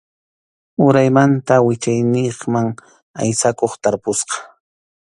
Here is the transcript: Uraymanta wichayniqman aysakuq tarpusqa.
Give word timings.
Uraymanta 0.85 1.53
wichayniqman 1.65 2.67
aysakuq 3.21 3.73
tarpusqa. 3.83 4.35